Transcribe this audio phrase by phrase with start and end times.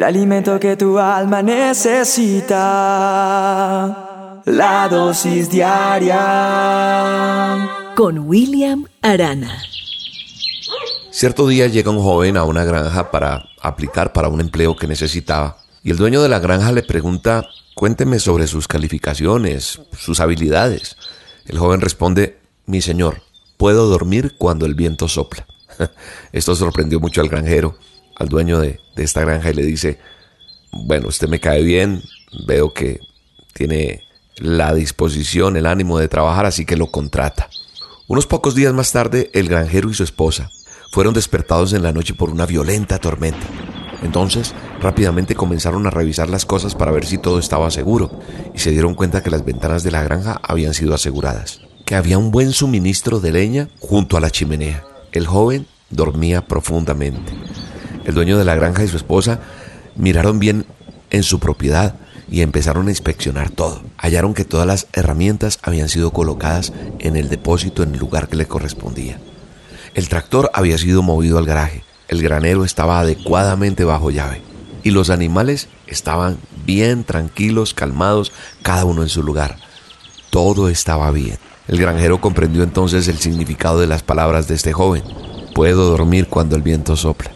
[0.00, 2.56] el alimento que tu alma necesita.
[4.46, 6.16] La dosis diaria
[7.94, 9.60] con William Arana.
[11.10, 15.58] Cierto día llega un joven a una granja para aplicar para un empleo que necesitaba
[15.82, 20.96] y el dueño de la granja le pregunta, cuénteme sobre sus calificaciones, sus habilidades.
[21.44, 23.20] El joven responde, mi señor,
[23.58, 25.46] puedo dormir cuando el viento sopla.
[26.32, 27.76] Esto sorprendió mucho al granjero,
[28.16, 29.98] al dueño de, esta granja y le dice,
[30.72, 32.02] bueno, usted me cae bien,
[32.46, 33.00] veo que
[33.52, 34.04] tiene
[34.36, 37.48] la disposición, el ánimo de trabajar, así que lo contrata.
[38.08, 40.50] Unos pocos días más tarde, el granjero y su esposa
[40.90, 43.46] fueron despertados en la noche por una violenta tormenta.
[44.02, 48.10] Entonces, rápidamente comenzaron a revisar las cosas para ver si todo estaba seguro
[48.54, 52.18] y se dieron cuenta que las ventanas de la granja habían sido aseguradas, que había
[52.18, 54.84] un buen suministro de leña junto a la chimenea.
[55.12, 57.32] El joven dormía profundamente.
[58.04, 59.40] El dueño de la granja y su esposa
[59.96, 60.66] miraron bien
[61.10, 61.94] en su propiedad
[62.30, 63.82] y empezaron a inspeccionar todo.
[63.98, 68.36] Hallaron que todas las herramientas habían sido colocadas en el depósito en el lugar que
[68.36, 69.18] le correspondía.
[69.94, 74.42] El tractor había sido movido al garaje, el granero estaba adecuadamente bajo llave
[74.82, 79.56] y los animales estaban bien tranquilos, calmados, cada uno en su lugar.
[80.30, 81.38] Todo estaba bien.
[81.68, 85.02] El granjero comprendió entonces el significado de las palabras de este joven.
[85.54, 87.32] Puedo dormir cuando el viento sopla.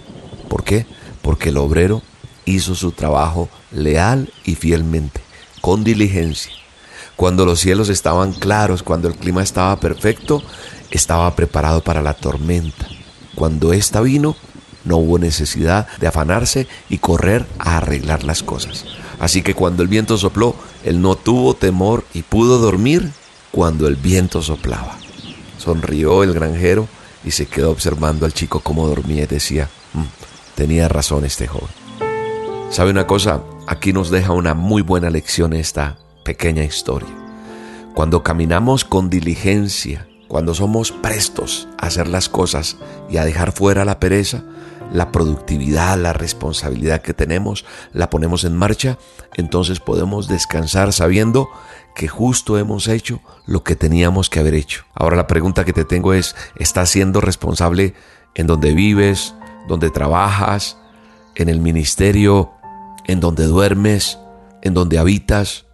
[0.55, 0.87] ¿Por qué?
[1.21, 2.01] Porque el obrero
[2.45, 5.21] hizo su trabajo leal y fielmente,
[5.61, 6.53] con diligencia.
[7.17, 10.45] Cuando los cielos estaban claros, cuando el clima estaba perfecto,
[10.93, 12.87] estaba preparado para la tormenta.
[13.35, 14.37] Cuando ésta vino,
[14.85, 18.85] no hubo necesidad de afanarse y correr a arreglar las cosas.
[19.19, 23.11] Así que cuando el viento sopló, él no tuvo temor y pudo dormir
[23.51, 24.99] cuando el viento soplaba.
[25.59, 26.87] Sonrió el granjero
[27.25, 31.69] y se quedó observando al chico cómo dormía y decía, mm, tenía razón este joven.
[32.71, 33.43] ¿Sabe una cosa?
[33.67, 37.09] Aquí nos deja una muy buena lección esta pequeña historia.
[37.95, 42.77] Cuando caminamos con diligencia, cuando somos prestos a hacer las cosas
[43.09, 44.43] y a dejar fuera la pereza,
[44.93, 48.99] la productividad, la responsabilidad que tenemos, la ponemos en marcha,
[49.35, 51.49] entonces podemos descansar sabiendo
[51.95, 54.85] que justo hemos hecho lo que teníamos que haber hecho.
[54.95, 57.95] Ahora la pregunta que te tengo es, ¿estás siendo responsable
[58.35, 59.35] en donde vives,
[59.69, 60.79] donde trabajas,
[61.35, 62.53] en el ministerio,
[63.07, 64.19] en donde duermes,
[64.63, 65.67] en donde habitas,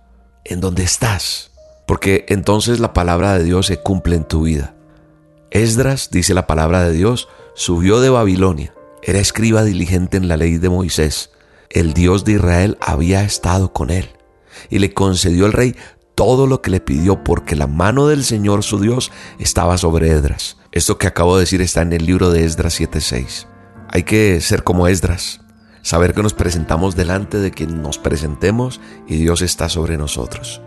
[0.45, 1.51] en donde estás?
[1.87, 4.75] Porque entonces la palabra de Dios se cumple en tu vida.
[5.51, 8.73] Esdras, dice la palabra de Dios, subió de Babilonia.
[9.03, 11.31] Era escriba diligente en la ley de Moisés.
[11.69, 14.11] El Dios de Israel había estado con él
[14.69, 15.77] y le concedió el rey
[16.15, 20.59] todo lo que le pidió porque la mano del Señor su Dios estaba sobre Esdras.
[20.73, 23.47] Esto que acabo de decir está en el libro de Esdras 7:6.
[23.93, 25.41] Hay que ser como Esdras,
[25.83, 30.63] saber que nos presentamos delante de quien nos presentemos y Dios está sobre nosotros.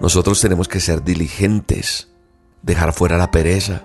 [0.00, 2.08] Nosotros tenemos que ser diligentes,
[2.62, 3.84] dejar fuera la pereza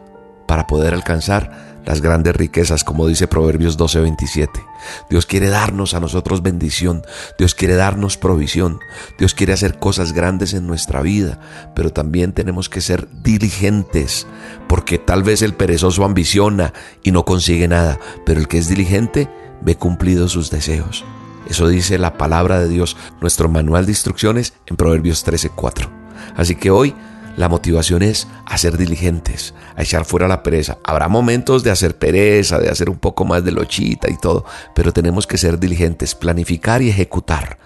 [0.50, 4.66] para poder alcanzar las grandes riquezas, como dice Proverbios 12:27.
[5.08, 7.04] Dios quiere darnos a nosotros bendición,
[7.38, 8.80] Dios quiere darnos provisión,
[9.20, 11.40] Dios quiere hacer cosas grandes en nuestra vida,
[11.76, 14.26] pero también tenemos que ser diligentes,
[14.68, 16.74] porque tal vez el perezoso ambiciona
[17.04, 19.30] y no consigue nada, pero el que es diligente
[19.62, 21.06] ve cumplidos sus deseos.
[21.48, 25.92] Eso dice la palabra de Dios, nuestro manual de instrucciones en Proverbios 13:4.
[26.36, 26.96] Así que hoy
[27.40, 30.78] la motivación es a ser diligentes, a echar fuera la pereza.
[30.84, 34.44] Habrá momentos de hacer pereza, de hacer un poco más de lochita y todo,
[34.76, 37.58] pero tenemos que ser diligentes, planificar y ejecutar.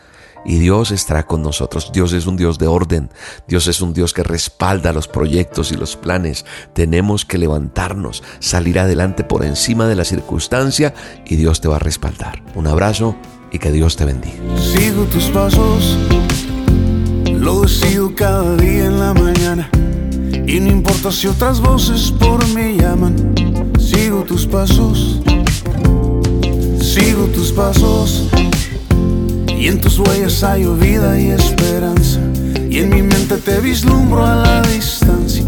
[0.46, 1.90] Y Dios estará con nosotros.
[1.92, 3.10] Dios es un Dios de orden.
[3.48, 6.46] Dios es un Dios que respalda los proyectos y los planes.
[6.74, 10.94] Tenemos que levantarnos, salir adelante por encima de la circunstancia
[11.26, 12.44] y Dios te va a respaldar.
[12.54, 13.16] Un abrazo
[13.52, 14.36] y que Dios te bendiga.
[14.56, 15.98] Sigo tus pasos
[17.44, 19.70] lo decido cada día en la mañana.
[20.48, 23.34] Y no importa si otras voces por mí llaman.
[23.78, 25.20] Sigo tus pasos.
[26.80, 28.30] Sigo tus pasos.
[29.48, 32.22] Y en tus huellas hay vida y esperanza.
[32.70, 35.44] Y en mi mente te vislumbro a la distancia.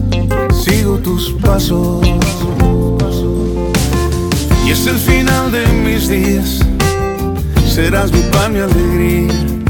[0.52, 2.06] Sigo tus pasos.
[4.66, 6.60] Y es el final de mis días.
[7.66, 9.65] Serás mi pan, mi alegría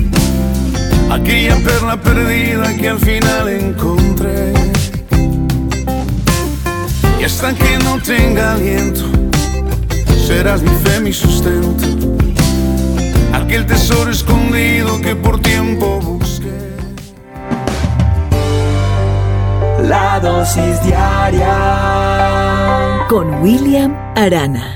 [1.15, 4.53] aquella perla perdida que al final encontré.
[7.19, 9.01] Y hasta que no tenga aliento,
[10.27, 11.85] serás mi fe, mi sustento.
[13.33, 16.75] Aquel tesoro escondido que por tiempo busqué.
[19.83, 21.55] La dosis diaria
[23.07, 24.73] con William Arana.